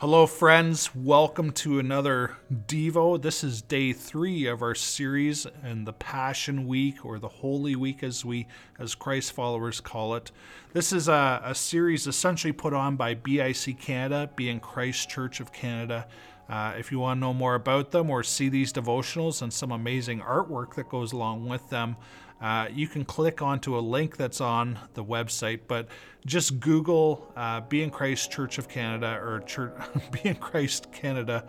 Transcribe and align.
Hello, 0.00 0.26
friends. 0.26 0.94
Welcome 0.94 1.52
to 1.52 1.78
another 1.78 2.38
Devo. 2.50 3.20
This 3.20 3.44
is 3.44 3.60
day 3.60 3.92
three 3.92 4.46
of 4.46 4.62
our 4.62 4.74
series 4.74 5.46
in 5.62 5.84
the 5.84 5.92
Passion 5.92 6.66
Week 6.66 7.04
or 7.04 7.18
the 7.18 7.28
Holy 7.28 7.76
Week, 7.76 8.02
as 8.02 8.24
we, 8.24 8.46
as 8.78 8.94
Christ 8.94 9.32
followers 9.32 9.78
call 9.78 10.14
it. 10.14 10.32
This 10.72 10.94
is 10.94 11.08
a, 11.08 11.42
a 11.44 11.54
series 11.54 12.06
essentially 12.06 12.54
put 12.54 12.72
on 12.72 12.96
by 12.96 13.12
BIC 13.12 13.78
Canada, 13.78 14.30
Be 14.36 14.48
in 14.48 14.58
Christ 14.60 15.10
Church 15.10 15.38
of 15.38 15.52
Canada. 15.52 16.08
Uh, 16.50 16.74
if 16.76 16.90
you 16.90 16.98
want 16.98 17.16
to 17.16 17.20
know 17.20 17.32
more 17.32 17.54
about 17.54 17.92
them 17.92 18.10
or 18.10 18.24
see 18.24 18.48
these 18.48 18.72
devotionals 18.72 19.40
and 19.40 19.52
some 19.52 19.70
amazing 19.70 20.20
artwork 20.20 20.74
that 20.74 20.88
goes 20.88 21.12
along 21.12 21.48
with 21.48 21.70
them, 21.70 21.96
uh, 22.40 22.66
you 22.72 22.88
can 22.88 23.04
click 23.04 23.40
onto 23.40 23.78
a 23.78 23.80
link 23.80 24.16
that's 24.16 24.40
on 24.40 24.76
the 24.94 25.04
website, 25.04 25.60
but 25.68 25.86
just 26.26 26.58
Google 26.58 27.30
uh, 27.36 27.60
in 27.70 27.90
Christ 27.90 28.32
Church 28.32 28.58
of 28.58 28.68
Canada 28.68 29.20
or 29.22 29.40
Church, 29.46 29.74
in 30.24 30.34
Christ 30.34 30.90
Canada 30.90 31.46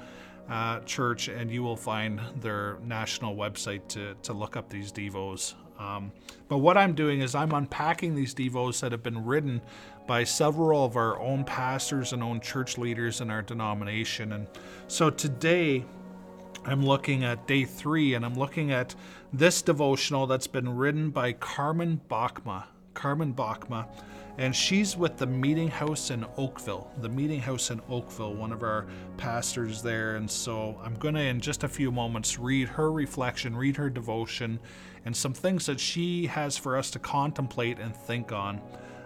uh, 0.50 0.82
Church, 0.82 1.30
and 1.30 1.50
you 1.50 1.64
will 1.64 1.78
find 1.78 2.22
their 2.40 2.78
national 2.86 3.36
website 3.36 3.88
to, 3.88 4.16
to 4.22 4.34
look 4.34 4.56
up 4.56 4.70
these 4.70 4.92
Devos. 4.92 5.56
Um, 5.82 6.12
but 6.48 6.60
what 6.60 6.78
I'm 6.78 6.94
doing 6.94 7.22
is 7.22 7.34
I'm 7.34 7.54
unpacking 7.54 8.14
these 8.14 8.36
Devos 8.36 8.82
that 8.82 8.92
have 8.92 9.02
been 9.02 9.26
written 9.26 9.62
by 10.06 10.24
several 10.24 10.86
of 10.86 10.96
our 10.96 11.20
own 11.20 11.44
pastors 11.44 12.14
and 12.14 12.22
own 12.22 12.40
church 12.40 12.78
leaders 12.78 13.22
in 13.22 13.32
our 13.32 13.42
denomination. 13.42 14.34
And 14.34 14.48
so 14.88 15.10
today, 15.10 15.86
I'm 16.66 16.86
looking 16.86 17.24
at 17.24 17.48
day 17.48 17.66
three, 17.66 18.14
and 18.14 18.24
I'm 18.24 18.36
looking 18.36 18.72
at 18.72 18.94
this 19.34 19.62
devotional 19.64 20.28
that's 20.28 20.48
been 20.48 20.70
written 20.76 21.10
by 21.10 21.34
Carmen 21.34 22.00
Bachma. 22.10 22.66
Carmen 22.94 23.34
Bachma, 23.34 23.88
and 24.38 24.56
she's 24.56 24.98
with 24.98 25.18
the 25.18 25.26
Meeting 25.26 25.70
House 25.70 26.12
in 26.12 26.26
Oakville. 26.38 26.92
The 27.00 27.10
Meeting 27.10 27.40
House 27.40 27.72
in 27.72 27.82
Oakville, 27.90 28.36
one 28.36 28.52
of 28.52 28.64
our 28.64 28.86
pastors 29.18 29.82
there. 29.82 30.18
And 30.18 30.30
so 30.30 30.80
I'm 30.84 30.96
going 30.96 31.16
to, 31.16 31.22
in 31.22 31.40
just 31.40 31.64
a 31.64 31.68
few 31.68 31.92
moments, 31.92 32.38
read 32.38 32.68
her 32.68 32.92
reflection, 32.92 33.56
read 33.56 33.78
her 33.78 33.90
devotion, 33.90 34.60
and 35.06 35.16
some 35.16 35.34
things 35.34 35.66
that 35.66 35.80
she 35.80 36.28
has 36.28 36.58
for 36.58 36.78
us 36.78 36.92
to 36.92 37.00
contemplate 37.00 37.80
and 37.80 37.96
think 37.96 38.32
on. 38.32 38.62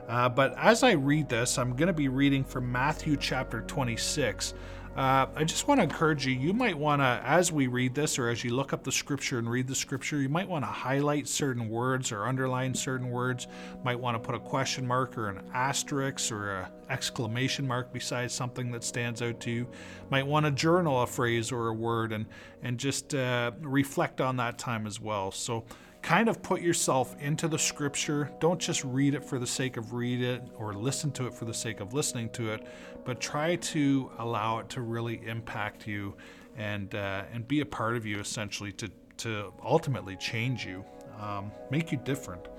Uh, 0.07 0.29
but 0.29 0.55
as 0.57 0.83
I 0.83 0.91
read 0.91 1.29
this, 1.29 1.57
I'm 1.57 1.75
going 1.75 1.87
to 1.87 1.93
be 1.93 2.09
reading 2.09 2.43
from 2.43 2.71
Matthew 2.71 3.17
chapter 3.17 3.61
26. 3.61 4.53
Uh, 4.95 5.27
I 5.35 5.43
just 5.43 5.67
want 5.67 5.79
to 5.79 5.83
encourage 5.83 6.25
you, 6.25 6.33
you 6.33 6.53
might 6.53 6.77
want 6.77 7.01
to, 7.01 7.21
as 7.25 7.51
we 7.51 7.67
read 7.67 7.93
this 7.93 8.17
or 8.17 8.29
as 8.29 8.45
you 8.45 8.55
look 8.55 8.71
up 8.71 8.81
the 8.81 8.93
scripture 8.93 9.39
and 9.39 9.49
read 9.49 9.67
the 9.67 9.75
scripture, 9.75 10.21
you 10.21 10.29
might 10.29 10.47
want 10.47 10.63
to 10.63 10.71
highlight 10.71 11.27
certain 11.27 11.67
words 11.67 12.13
or 12.13 12.25
underline 12.25 12.73
certain 12.73 13.09
words. 13.09 13.47
Might 13.83 13.99
want 13.99 14.15
to 14.15 14.25
put 14.25 14.35
a 14.35 14.39
question 14.39 14.87
mark 14.87 15.17
or 15.17 15.27
an 15.27 15.41
asterisk 15.53 16.31
or 16.31 16.59
an 16.59 16.67
exclamation 16.89 17.67
mark 17.67 17.91
beside 17.91 18.31
something 18.31 18.71
that 18.71 18.85
stands 18.85 19.21
out 19.21 19.41
to 19.41 19.51
you. 19.51 19.67
Might 20.11 20.25
want 20.25 20.45
to 20.45 20.51
journal 20.53 21.01
a 21.01 21.07
phrase 21.07 21.51
or 21.51 21.67
a 21.67 21.73
word 21.73 22.13
and, 22.13 22.25
and 22.63 22.77
just 22.77 23.13
uh, 23.13 23.51
reflect 23.59 24.21
on 24.21 24.37
that 24.37 24.57
time 24.57 24.87
as 24.87 25.01
well. 25.01 25.29
So, 25.29 25.65
kind 26.05 26.29
of 26.29 26.39
put 26.43 26.61
yourself 26.61 27.15
into 27.19 27.47
the 27.47 27.57
scripture. 27.57 28.29
Don't 28.39 28.59
just 28.59 28.83
read 28.83 29.15
it 29.15 29.25
for 29.25 29.39
the 29.39 29.47
sake 29.47 29.75
of 29.75 29.91
read 29.91 30.21
it 30.21 30.43
or 30.55 30.71
listen 30.71 31.11
to 31.13 31.25
it 31.25 31.33
for 31.33 31.45
the 31.45 31.53
sake 31.53 31.79
of 31.79 31.95
listening 31.95 32.29
to 32.29 32.51
it, 32.53 32.67
but 33.05 33.19
try 33.19 33.55
to 33.55 34.11
allow 34.19 34.59
it 34.59 34.69
to 34.69 34.81
really 34.81 35.19
impact 35.25 35.87
you 35.87 36.13
and 36.57 36.93
uh, 36.93 37.23
and 37.33 37.47
be 37.47 37.61
a 37.61 37.65
part 37.65 37.97
of 37.97 38.05
you 38.05 38.19
essentially 38.19 38.71
to 38.73 38.87
to 39.17 39.51
ultimately 39.63 40.15
change 40.17 40.63
you, 40.63 40.85
um, 41.19 41.51
make 41.71 41.91
you 41.91 41.97
different. 41.97 42.49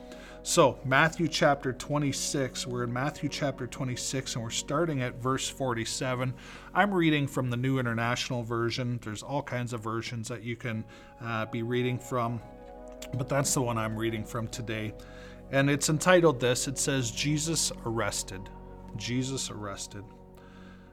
So, 0.43 0.79
Matthew 0.85 1.29
chapter 1.29 1.73
26, 1.73 2.67
we're 2.67 2.85
in 2.85 2.93
Matthew 2.93 3.29
chapter 3.29 3.67
26 3.69 4.35
and 4.35 4.43
we're 4.43 4.51
starting 4.51 5.03
at 5.03 5.21
verse 5.21 5.49
47. 5.49 6.35
I'm 6.75 6.95
reading 6.95 7.29
from 7.29 7.51
the 7.51 7.57
New 7.57 7.79
International 7.79 8.43
Version. 8.43 8.99
There's 9.03 9.23
all 9.23 9.43
kinds 9.43 9.73
of 9.73 9.83
versions 9.83 10.29
that 10.29 10.43
you 10.43 10.57
can 10.57 10.85
uh, 11.21 11.47
be 11.47 11.63
reading 11.63 11.99
from 11.99 12.41
but 13.15 13.29
that's 13.29 13.55
the 13.55 13.63
one 13.63 13.79
I'm 13.79 13.97
reading 13.97 14.25
from 14.25 14.49
today. 14.49 14.95
And 15.51 15.71
it's 15.71 15.89
entitled 15.89 16.41
this 16.41 16.67
it 16.69 16.79
says, 16.79 17.11
Jesus 17.11 17.73
arrested. 17.85 18.49
Jesus 18.97 19.51
arrested. 19.51 20.05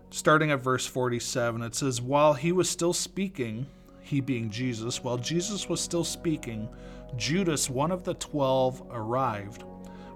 Starting 0.09 0.51
at 0.51 0.61
verse 0.61 0.85
47, 0.85 1.63
it 1.63 1.73
says, 1.73 2.01
While 2.01 2.33
he 2.33 2.51
was 2.51 2.69
still 2.69 2.93
speaking, 2.93 3.65
he 4.01 4.21
being 4.21 4.49
Jesus, 4.49 5.03
while 5.03 5.17
Jesus 5.17 5.67
was 5.67 5.81
still 5.81 6.03
speaking, 6.03 6.69
Judas, 7.15 7.69
one 7.69 7.91
of 7.91 8.03
the 8.03 8.13
twelve, 8.15 8.83
arrived. 8.91 9.63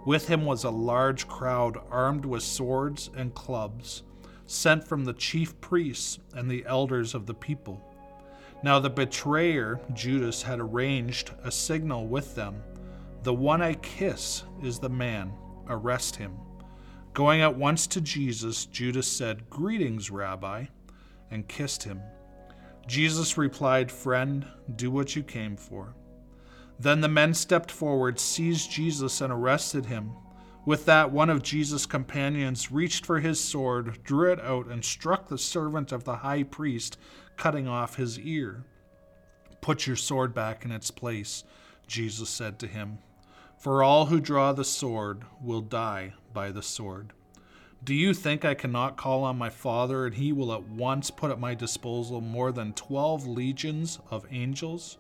With 0.06 0.28
him 0.28 0.46
was 0.46 0.64
a 0.64 0.70
large 0.70 1.28
crowd 1.28 1.78
armed 1.90 2.26
with 2.26 2.44
swords 2.44 3.10
and 3.16 3.34
clubs, 3.34 4.04
sent 4.46 4.88
from 4.88 5.06
the 5.06 5.14
chief 5.14 5.60
priests 5.62 6.20
and 6.34 6.50
the 6.50 6.66
elders 6.66 7.14
of 7.14 7.26
the 7.26 7.34
people. 7.34 7.87
Now 8.64 8.80
the 8.80 8.90
betrayer, 8.90 9.80
Judas, 9.94 10.42
had 10.42 10.60
arranged 10.60 11.32
a 11.44 11.52
signal 11.52 12.08
with 12.08 12.36
them. 12.36 12.64
The 13.24 13.34
one 13.34 13.62
I 13.62 13.74
kiss 13.76 14.44
is 14.64 14.80
the 14.80 14.90
man. 14.90 15.34
Arrest 15.68 16.16
him. 16.16 16.38
Going 17.14 17.42
at 17.42 17.58
once 17.58 17.88
to 17.88 18.02
Jesus, 18.02 18.66
Judas 18.66 19.08
said, 19.08 19.50
Greetings, 19.50 20.10
Rabbi, 20.10 20.66
and 21.30 21.48
kissed 21.48 21.84
him. 21.84 22.02
Jesus 22.88 23.38
replied, 23.38 23.92
Friend, 23.92 24.46
do 24.76 24.90
what 24.90 25.16
you 25.16 25.24
came 25.24 25.58
for. 25.58 25.94
Then 26.80 27.02
the 27.02 27.08
men 27.08 27.34
stepped 27.34 27.72
forward, 27.72 28.20
seized 28.20 28.72
Jesus, 28.72 29.20
and 29.22 29.34
arrested 29.34 29.88
him. 29.88 30.12
With 30.68 30.84
that, 30.84 31.14
one 31.14 31.30
of 31.30 31.44
Jesus' 31.44 31.86
companions 31.86 32.74
reached 32.74 33.06
for 33.06 33.22
his 33.22 33.40
sword, 33.40 34.04
drew 34.04 34.34
it 34.34 34.42
out, 34.42 34.68
and 34.68 34.84
struck 34.84 35.30
the 35.30 35.38
servant 35.38 35.94
of 35.94 36.04
the 36.04 36.18
high 36.18 36.44
priest, 36.44 36.98
cutting 37.38 37.70
off 37.70 37.96
his 37.96 38.20
ear. 38.20 38.66
Put 39.62 39.88
your 39.88 39.96
sword 39.96 40.34
back 40.34 40.66
in 40.66 40.74
its 40.74 40.92
place, 40.92 41.46
Jesus 41.88 42.30
said 42.30 42.60
to 42.60 42.68
him, 42.68 42.98
for 43.58 43.82
all 43.82 44.08
who 44.08 44.20
draw 44.20 44.52
the 44.52 44.66
sword 44.66 45.24
will 45.42 45.62
die 45.62 46.12
by 46.34 46.52
the 46.52 46.62
sword. 46.62 47.14
Do 47.82 47.94
you 47.94 48.14
think 48.14 48.44
I 48.44 48.54
cannot 48.54 48.98
call 48.98 49.24
on 49.24 49.38
my 49.38 49.50
Father, 49.50 50.06
and 50.06 50.16
he 50.16 50.34
will 50.34 50.52
at 50.52 50.68
once 50.68 51.10
put 51.10 51.32
at 51.32 51.40
my 51.40 51.56
disposal 51.56 52.20
more 52.20 52.52
than 52.52 52.74
twelve 52.74 53.26
legions 53.26 54.00
of 54.12 54.28
angels? 54.32 54.98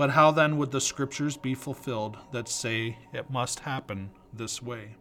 But 0.00 0.12
how 0.12 0.30
then 0.30 0.56
would 0.56 0.70
the 0.70 0.80
scriptures 0.80 1.36
be 1.36 1.54
fulfilled 1.54 2.16
that 2.32 2.48
say 2.48 2.96
it 3.12 3.28
must 3.28 3.60
happen 3.60 4.08
this 4.32 4.62
way? 4.62 4.94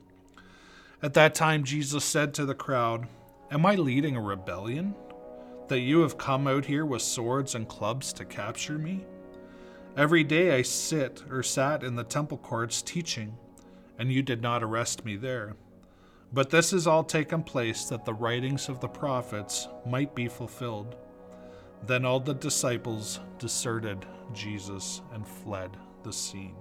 At 1.01 1.13
that 1.13 1.33
time, 1.33 1.63
Jesus 1.63 2.03
said 2.03 2.33
to 2.33 2.45
the 2.45 2.53
crowd, 2.53 3.07
Am 3.49 3.65
I 3.65 3.75
leading 3.75 4.17
a 4.17 4.21
rebellion? 4.21 4.93
That 5.69 5.79
you 5.79 6.01
have 6.01 6.17
come 6.17 6.47
out 6.47 6.65
here 6.65 6.85
with 6.85 7.01
swords 7.01 7.55
and 7.55 7.65
clubs 7.65 8.11
to 8.11 8.25
capture 8.25 8.77
me? 8.77 9.05
Every 9.95 10.25
day 10.25 10.53
I 10.53 10.63
sit 10.63 11.23
or 11.31 11.43
sat 11.43 11.81
in 11.81 11.95
the 11.95 12.03
temple 12.03 12.37
courts 12.37 12.81
teaching, 12.81 13.37
and 13.97 14.11
you 14.11 14.21
did 14.21 14.41
not 14.41 14.63
arrest 14.63 15.05
me 15.05 15.16
there. 15.16 15.55
But 16.33 16.49
this 16.49 16.71
has 16.71 16.87
all 16.87 17.05
taken 17.05 17.41
place 17.41 17.85
that 17.85 18.03
the 18.03 18.13
writings 18.13 18.67
of 18.67 18.81
the 18.81 18.89
prophets 18.89 19.69
might 19.85 20.13
be 20.13 20.27
fulfilled. 20.27 20.97
Then 21.85 22.06
all 22.06 22.19
the 22.19 22.34
disciples 22.34 23.19
deserted 23.38 24.06
Jesus 24.34 25.01
and 25.13 25.28
fled 25.28 25.75
the 26.03 26.13
scene. 26.13 26.56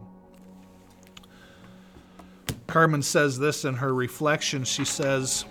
Carmen 2.66 3.02
says 3.02 3.38
this 3.38 3.64
in 3.64 3.74
her 3.74 3.94
reflection. 3.94 4.62
She 4.62 4.84
says, 4.84 5.46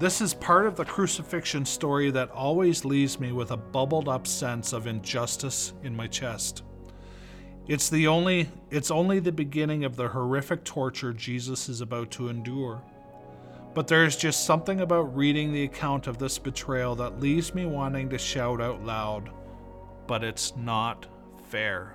This 0.00 0.20
is 0.20 0.34
part 0.34 0.66
of 0.66 0.76
the 0.76 0.84
crucifixion 0.84 1.64
story 1.64 2.10
that 2.10 2.30
always 2.30 2.84
leaves 2.84 3.20
me 3.20 3.32
with 3.32 3.52
a 3.52 3.56
bubbled 3.56 4.08
up 4.08 4.26
sense 4.26 4.72
of 4.72 4.88
injustice 4.88 5.72
in 5.84 5.94
my 5.94 6.08
chest. 6.08 6.64
It's 7.68 7.88
the 7.88 8.06
only 8.06 8.48
it's 8.70 8.90
only 8.90 9.18
the 9.18 9.32
beginning 9.32 9.84
of 9.84 9.96
the 9.96 10.08
horrific 10.08 10.64
torture 10.64 11.12
Jesus 11.12 11.68
is 11.68 11.80
about 11.80 12.10
to 12.12 12.28
endure. 12.28 12.82
But 13.76 13.88
there's 13.88 14.16
just 14.16 14.46
something 14.46 14.80
about 14.80 15.14
reading 15.14 15.52
the 15.52 15.64
account 15.64 16.06
of 16.06 16.16
this 16.16 16.38
betrayal 16.38 16.94
that 16.96 17.20
leaves 17.20 17.54
me 17.54 17.66
wanting 17.66 18.08
to 18.08 18.16
shout 18.16 18.58
out 18.58 18.82
loud, 18.82 19.28
but 20.06 20.24
it's 20.24 20.56
not 20.56 21.04
fair. 21.50 21.94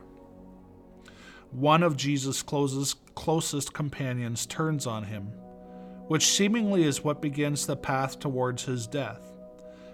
One 1.50 1.82
of 1.82 1.98
Jesus' 1.98 2.44
closest, 2.44 3.16
closest 3.16 3.74
companions 3.74 4.46
turns 4.46 4.86
on 4.86 5.06
him, 5.06 5.32
which 6.06 6.28
seemingly 6.28 6.84
is 6.84 7.04
what 7.04 7.20
begins 7.20 7.66
the 7.66 7.76
path 7.76 8.20
towards 8.20 8.64
his 8.64 8.86
death. 8.86 9.34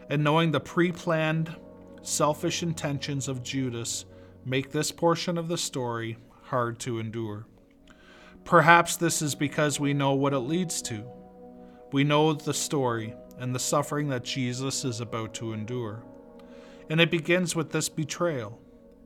And 0.10 0.22
knowing 0.26 0.52
the 0.52 0.60
pre 0.60 0.92
planned, 0.92 1.56
selfish 2.02 2.64
intentions 2.64 3.30
of 3.30 3.44
Judas 3.44 4.04
make 4.44 4.74
this 4.74 4.92
portion 4.92 5.38
of 5.38 5.48
the 5.48 5.58
story 5.58 6.18
hard 6.42 6.80
to 6.80 7.00
endure. 7.00 7.46
Perhaps 8.44 8.98
this 8.98 9.22
is 9.22 9.36
because 9.36 9.80
we 9.80 9.94
know 9.94 10.12
what 10.12 10.34
it 10.34 10.40
leads 10.40 10.82
to. 10.82 11.17
We 11.92 12.04
know 12.04 12.34
the 12.34 12.54
story 12.54 13.14
and 13.38 13.54
the 13.54 13.60
suffering 13.60 14.10
that 14.10 14.24
Jesus 14.24 14.84
is 14.84 15.00
about 15.00 15.34
to 15.36 15.54
endure. 15.54 16.04
And 16.90 17.00
it 17.00 17.12
begins 17.12 17.56
with 17.56 17.72
this 17.72 17.90
betrayal. 17.90 18.60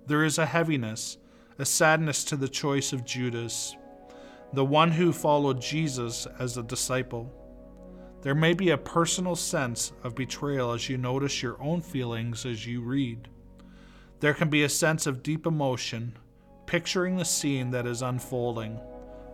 There 0.07 0.23
is 0.23 0.37
a 0.37 0.45
heaviness, 0.45 1.17
a 1.59 1.65
sadness 1.65 2.23
to 2.25 2.35
the 2.35 2.49
choice 2.49 2.93
of 2.93 3.05
Judas, 3.05 3.75
the 4.53 4.65
one 4.65 4.91
who 4.91 5.13
followed 5.13 5.61
Jesus 5.61 6.27
as 6.39 6.57
a 6.57 6.63
disciple. 6.63 7.31
There 8.21 8.35
may 8.35 8.53
be 8.53 8.69
a 8.69 8.77
personal 8.77 9.35
sense 9.35 9.91
of 10.03 10.15
betrayal 10.15 10.71
as 10.71 10.89
you 10.89 10.97
notice 10.97 11.41
your 11.41 11.61
own 11.61 11.81
feelings 11.81 12.45
as 12.45 12.65
you 12.65 12.81
read. 12.81 13.27
There 14.19 14.33
can 14.33 14.49
be 14.49 14.63
a 14.63 14.69
sense 14.69 15.07
of 15.07 15.23
deep 15.23 15.47
emotion, 15.47 16.17
picturing 16.67 17.17
the 17.17 17.25
scene 17.25 17.71
that 17.71 17.87
is 17.87 18.01
unfolding 18.01 18.79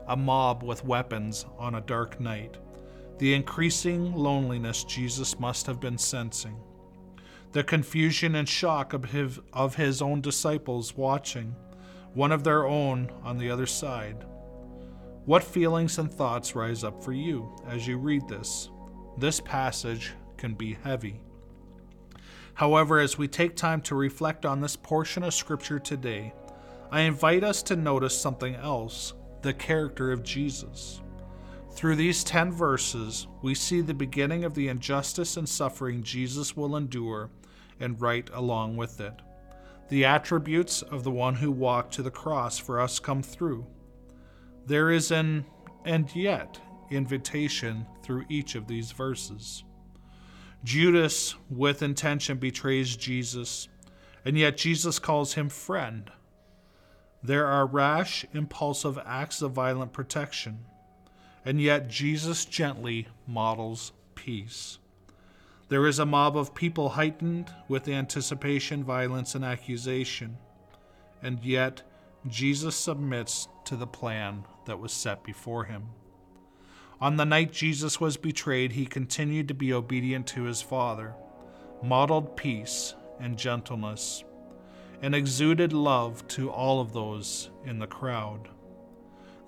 a 0.07 0.15
mob 0.15 0.63
with 0.63 0.85
weapons 0.85 1.45
on 1.57 1.75
a 1.75 1.81
dark 1.81 2.19
night, 2.19 2.57
the 3.17 3.33
increasing 3.33 4.13
loneliness 4.13 4.83
Jesus 4.83 5.39
must 5.39 5.65
have 5.65 5.79
been 5.79 5.97
sensing, 5.97 6.57
the 7.51 7.63
confusion 7.63 8.35
and 8.35 8.47
shock 8.47 8.93
of 8.93 9.05
his, 9.05 9.39
of 9.53 9.75
his 9.75 10.01
own 10.01 10.21
disciples 10.21 10.95
watching, 10.95 11.55
one 12.13 12.31
of 12.31 12.43
their 12.43 12.67
own 12.67 13.11
on 13.23 13.37
the 13.37 13.49
other 13.49 13.65
side. 13.65 14.25
What 15.25 15.43
feelings 15.43 15.97
and 15.97 16.11
thoughts 16.11 16.55
rise 16.55 16.83
up 16.83 17.03
for 17.03 17.11
you 17.11 17.53
as 17.67 17.87
you 17.87 17.97
read 17.97 18.27
this? 18.27 18.69
This 19.17 19.39
passage 19.39 20.13
can 20.37 20.53
be 20.53 20.77
heavy. 20.83 21.19
However, 22.53 22.99
as 22.99 23.17
we 23.17 23.27
take 23.27 23.55
time 23.55 23.81
to 23.81 23.95
reflect 23.95 24.45
on 24.45 24.61
this 24.61 24.75
portion 24.75 25.23
of 25.23 25.33
Scripture 25.33 25.79
today, 25.79 26.33
I 26.91 27.01
invite 27.01 27.43
us 27.43 27.61
to 27.63 27.75
notice 27.75 28.19
something 28.19 28.55
else 28.55 29.13
the 29.41 29.53
character 29.53 30.11
of 30.11 30.23
Jesus. 30.23 31.01
Through 31.77 31.97
these 31.97 32.23
10 32.23 32.53
verses, 32.53 33.27
we 33.43 33.53
see 33.53 33.81
the 33.81 33.93
beginning 33.93 34.43
of 34.43 34.55
the 34.55 34.67
injustice 34.67 35.37
and 35.37 35.47
suffering 35.47 36.01
Jesus 36.01 36.57
will 36.57 36.75
endure 36.75 37.29
and 37.79 38.01
right 38.01 38.27
along 38.33 38.77
with 38.77 38.99
it. 38.99 39.13
The 39.89 40.03
attributes 40.03 40.81
of 40.81 41.03
the 41.03 41.11
one 41.11 41.35
who 41.35 41.51
walked 41.51 41.93
to 41.93 42.01
the 42.01 42.09
cross 42.09 42.57
for 42.57 42.79
us 42.81 42.97
come 42.97 43.21
through. 43.21 43.67
There 44.65 44.89
is 44.89 45.11
an 45.11 45.45
and 45.85 46.09
yet 46.15 46.59
invitation 46.89 47.85
through 48.01 48.25
each 48.27 48.55
of 48.55 48.65
these 48.65 48.91
verses. 48.91 49.63
Judas, 50.63 51.35
with 51.47 51.83
intention, 51.83 52.39
betrays 52.39 52.97
Jesus, 52.97 53.67
and 54.25 54.35
yet 54.35 54.57
Jesus 54.57 54.97
calls 54.97 55.35
him 55.35 55.47
friend. 55.47 56.09
There 57.21 57.45
are 57.45 57.67
rash, 57.67 58.25
impulsive 58.33 58.97
acts 59.05 59.43
of 59.43 59.51
violent 59.51 59.93
protection, 59.93 60.65
and 61.47 61.61
yet 61.61 61.87
Jesus 61.87 62.43
gently 62.43 63.07
models 63.25 63.93
peace. 64.15 64.79
There 65.69 65.87
is 65.87 65.97
a 65.97 66.05
mob 66.05 66.35
of 66.35 66.53
people 66.53 66.89
heightened 66.89 67.49
with 67.69 67.87
anticipation, 67.87 68.83
violence, 68.83 69.33
and 69.33 69.45
accusation, 69.45 70.39
and 71.23 71.41
yet 71.41 71.83
Jesus 72.27 72.75
submits 72.75 73.47
to 73.63 73.77
the 73.77 73.87
plan 73.87 74.43
that 74.65 74.77
was 74.77 74.91
set 74.91 75.23
before 75.23 75.63
him. 75.63 75.85
On 76.99 77.15
the 77.15 77.23
night 77.23 77.53
Jesus 77.53 78.01
was 78.01 78.17
betrayed, 78.17 78.73
he 78.73 78.85
continued 78.85 79.47
to 79.47 79.53
be 79.53 79.71
obedient 79.71 80.27
to 80.27 80.43
his 80.43 80.61
Father, 80.61 81.15
modeled 81.81 82.35
peace 82.35 82.93
and 83.21 83.37
gentleness, 83.37 84.25
and 85.01 85.15
exuded 85.15 85.71
love 85.71 86.27
to 86.27 86.51
all 86.51 86.81
of 86.81 86.91
those 86.91 87.51
in 87.63 87.79
the 87.79 87.87
crowd. 87.87 88.49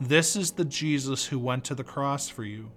This 0.01 0.37
is 0.37 0.51
the 0.51 0.63
Jesus 0.63 1.25
who 1.25 1.37
went 1.37 1.65
to 1.65 1.75
the 1.75 1.83
cross 1.83 2.29
for 2.29 2.45
you, 2.45 2.71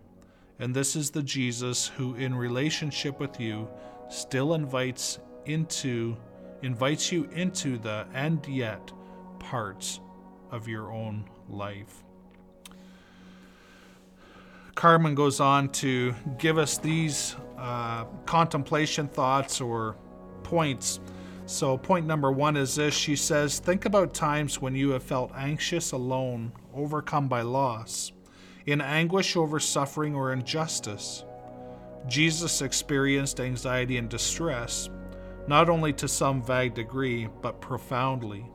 and 0.59 0.75
this 0.75 0.97
is 0.97 1.11
the 1.11 1.23
Jesus 1.23 1.87
who, 1.87 2.17
in 2.17 2.35
relationship 2.35 3.21
with 3.21 3.39
you, 3.39 3.69
still 4.09 4.55
invites 4.55 5.21
into 5.47 6.17
invites 6.63 7.11
you 7.11 7.29
into 7.33 7.79
the 7.79 8.07
and 8.13 8.45
yet 8.47 8.93
parts 9.39 10.01
of 10.51 10.67
your 10.69 10.93
own 10.93 11.25
life. 11.49 12.05
Carmen 14.75 15.15
goes 15.15 15.39
on 15.39 15.69
to 15.69 16.15
give 16.39 16.59
us 16.59 16.79
these 16.79 17.37
uh, 17.59 18.05
contemplation 18.27 19.07
thoughts 19.07 19.61
or 19.61 19.97
points. 20.43 20.99
So, 21.53 21.77
point 21.77 22.07
number 22.07 22.33
one 22.33 22.57
is 22.57 22.77
this 22.77 22.95
she 22.95 23.15
says, 23.15 23.59
Think 23.59 23.85
about 23.85 24.15
times 24.15 24.63
when 24.63 24.75
you 24.75 24.93
have 24.93 25.03
felt 25.03 25.31
anxious, 25.37 25.93
alone, 25.93 26.51
overcome 26.75 27.29
by 27.29 27.43
loss, 27.43 28.11
in 28.65 28.81
anguish 28.81 29.37
over 29.37 29.61
suffering 29.61 30.15
or 30.15 30.33
injustice. 30.33 31.25
Jesus 32.09 32.63
experienced 32.63 33.39
anxiety 33.39 33.99
and 33.99 34.09
distress, 34.09 34.89
not 35.47 35.69
only 35.69 35.93
to 35.93 36.09
some 36.09 36.43
vague 36.43 36.73
degree, 36.73 37.29
but 37.43 37.61
profoundly. 37.61 38.47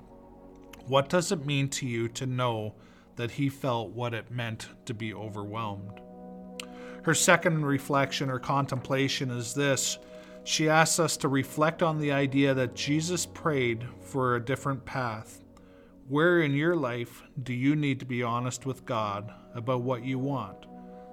What 0.88 1.08
does 1.08 1.32
it 1.32 1.46
mean 1.46 1.70
to 1.70 1.86
you 1.86 2.08
to 2.10 2.26
know 2.26 2.74
that 3.16 3.30
he 3.30 3.48
felt 3.48 3.92
what 3.92 4.16
it 4.16 4.32
meant 4.32 4.70
to 4.86 4.96
be 4.96 5.14
overwhelmed? 5.14 6.02
Her 7.04 7.14
second 7.14 7.64
reflection 7.64 8.32
or 8.32 8.40
contemplation 8.40 9.30
is 9.30 9.54
this 9.54 10.00
she 10.48 10.70
asks 10.70 10.98
us 10.98 11.18
to 11.18 11.28
reflect 11.28 11.84
on 11.84 12.00
the 12.00 12.14
idea 12.14 12.54
that 12.54 12.74
Jesus 12.74 13.26
prayed 13.26 13.86
for 14.00 14.34
a 14.34 14.46
different 14.46 14.86
path. 14.86 15.44
Where 16.08 16.40
in 16.42 16.54
your 16.54 16.74
life 16.74 17.22
do 17.44 17.54
you 17.54 17.76
need 17.76 18.00
to 18.00 18.06
be 18.06 18.24
honest 18.24 18.66
with 18.66 18.86
God 18.86 19.34
about 19.54 19.82
what 19.82 20.06
you 20.06 20.18
want, 20.18 20.66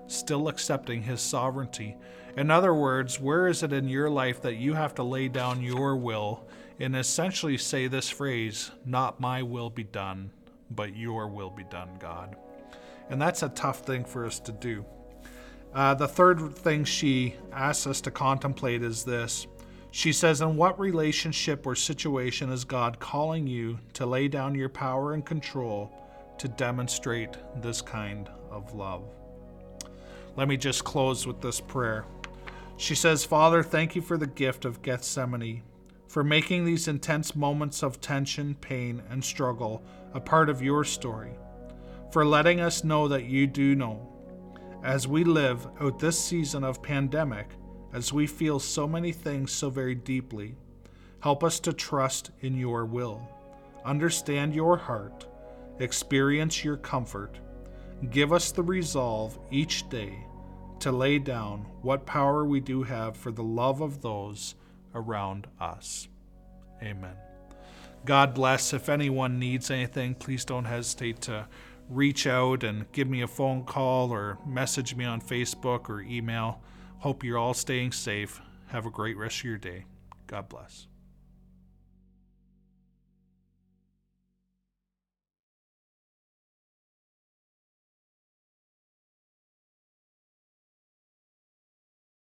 still 0.06 0.46
accepting 0.46 1.02
His 1.02 1.20
sovereignty? 1.20 1.96
In 2.36 2.48
other 2.48 2.72
words, 2.72 3.18
where 3.18 3.48
is 3.48 3.64
it 3.64 3.72
in 3.72 3.88
your 3.88 4.08
life 4.08 4.40
that 4.42 4.54
you 4.54 4.74
have 4.74 4.94
to 4.94 5.02
lay 5.02 5.26
down 5.26 5.64
your 5.64 5.96
will 5.96 6.46
and 6.78 6.94
essentially 6.94 7.58
say 7.58 7.88
this 7.88 8.08
phrase, 8.08 8.70
Not 8.84 9.18
my 9.18 9.42
will 9.42 9.68
be 9.68 9.82
done, 9.82 10.30
but 10.70 10.96
your 10.96 11.26
will 11.26 11.50
be 11.50 11.64
done, 11.64 11.90
God? 11.98 12.36
And 13.10 13.20
that's 13.20 13.42
a 13.42 13.48
tough 13.48 13.80
thing 13.80 14.04
for 14.04 14.26
us 14.26 14.38
to 14.38 14.52
do. 14.52 14.84
Uh, 15.74 15.92
the 15.92 16.06
third 16.06 16.54
thing 16.56 16.84
she 16.84 17.34
asks 17.52 17.86
us 17.86 18.00
to 18.00 18.10
contemplate 18.10 18.82
is 18.82 19.02
this. 19.02 19.48
She 19.90 20.12
says, 20.12 20.40
In 20.40 20.56
what 20.56 20.78
relationship 20.78 21.66
or 21.66 21.74
situation 21.74 22.50
is 22.50 22.64
God 22.64 23.00
calling 23.00 23.48
you 23.48 23.80
to 23.94 24.06
lay 24.06 24.28
down 24.28 24.54
your 24.54 24.68
power 24.68 25.14
and 25.14 25.26
control 25.26 25.92
to 26.38 26.46
demonstrate 26.46 27.36
this 27.60 27.82
kind 27.82 28.28
of 28.50 28.72
love? 28.74 29.02
Let 30.36 30.46
me 30.46 30.56
just 30.56 30.84
close 30.84 31.26
with 31.26 31.40
this 31.40 31.60
prayer. 31.60 32.04
She 32.76 32.94
says, 32.94 33.24
Father, 33.24 33.62
thank 33.62 33.96
you 33.96 34.02
for 34.02 34.16
the 34.16 34.26
gift 34.28 34.64
of 34.64 34.82
Gethsemane, 34.82 35.62
for 36.06 36.22
making 36.22 36.64
these 36.64 36.86
intense 36.86 37.34
moments 37.34 37.82
of 37.82 38.00
tension, 38.00 38.54
pain, 38.60 39.02
and 39.10 39.24
struggle 39.24 39.82
a 40.12 40.20
part 40.20 40.48
of 40.48 40.62
your 40.62 40.84
story, 40.84 41.32
for 42.12 42.24
letting 42.24 42.60
us 42.60 42.84
know 42.84 43.08
that 43.08 43.24
you 43.24 43.48
do 43.48 43.74
know 43.74 44.13
as 44.84 45.08
we 45.08 45.24
live 45.24 45.66
out 45.80 45.98
this 45.98 46.18
season 46.18 46.62
of 46.62 46.82
pandemic, 46.82 47.48
as 47.94 48.12
we 48.12 48.26
feel 48.26 48.60
so 48.60 48.86
many 48.86 49.12
things 49.12 49.50
so 49.50 49.70
very 49.70 49.94
deeply, 49.94 50.54
help 51.20 51.42
us 51.42 51.58
to 51.58 51.72
trust 51.72 52.30
in 52.40 52.54
your 52.54 52.84
will, 52.84 53.26
understand 53.86 54.54
your 54.54 54.76
heart, 54.76 55.26
experience 55.78 56.62
your 56.62 56.76
comfort. 56.76 57.38
Give 58.10 58.30
us 58.30 58.52
the 58.52 58.62
resolve 58.62 59.38
each 59.50 59.88
day 59.88 60.18
to 60.80 60.92
lay 60.92 61.18
down 61.18 61.60
what 61.80 62.04
power 62.04 62.44
we 62.44 62.60
do 62.60 62.82
have 62.82 63.16
for 63.16 63.32
the 63.32 63.42
love 63.42 63.80
of 63.80 64.02
those 64.02 64.54
around 64.94 65.46
us. 65.58 66.08
Amen. 66.82 67.16
God 68.04 68.34
bless. 68.34 68.74
If 68.74 68.90
anyone 68.90 69.38
needs 69.38 69.70
anything, 69.70 70.14
please 70.14 70.44
don't 70.44 70.66
hesitate 70.66 71.22
to 71.22 71.46
reach 71.88 72.26
out 72.26 72.64
and 72.64 72.90
give 72.92 73.08
me 73.08 73.22
a 73.22 73.26
phone 73.26 73.64
call 73.64 74.10
or 74.10 74.38
message 74.46 74.94
me 74.94 75.04
on 75.04 75.20
Facebook 75.20 75.88
or 75.88 76.00
email. 76.00 76.60
Hope 76.98 77.22
you're 77.22 77.38
all 77.38 77.54
staying 77.54 77.92
safe. 77.92 78.40
Have 78.68 78.86
a 78.86 78.90
great 78.90 79.16
rest 79.16 79.38
of 79.38 79.44
your 79.44 79.58
day. 79.58 79.84
God 80.26 80.48
bless. 80.48 80.86